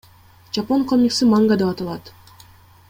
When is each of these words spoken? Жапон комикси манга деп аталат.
Жапон 0.57 0.81
комикси 0.91 1.23
манга 1.33 1.55
деп 1.63 1.69
аталат. 1.77 2.05